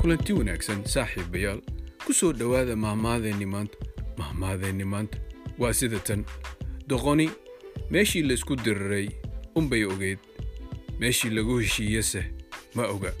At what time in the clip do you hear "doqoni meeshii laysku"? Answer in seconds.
6.88-8.56